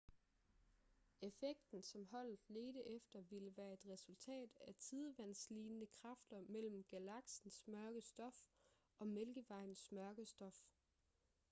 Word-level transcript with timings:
effekten 1.25 1.83
som 1.83 2.05
holdet 2.05 2.39
ledte 2.49 2.87
efter 2.91 3.21
ville 3.21 3.57
være 3.57 3.73
et 3.73 3.85
resultat 3.89 4.49
af 4.61 4.75
tidevandslignende 4.79 5.87
kræfter 5.87 6.41
mellem 6.49 6.83
galaksens 6.83 7.67
mørke 7.67 8.01
stof 8.01 8.33
og 8.99 9.07
mælkevejens 9.07 9.91
mørke 9.91 10.25
stof 10.25 10.63